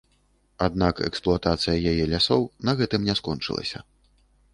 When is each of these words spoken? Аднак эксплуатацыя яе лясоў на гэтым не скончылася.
Аднак 0.67 1.01
эксплуатацыя 1.07 1.75
яе 1.91 2.07
лясоў 2.13 2.47
на 2.71 2.75
гэтым 2.79 3.05
не 3.11 3.15
скончылася. 3.21 3.83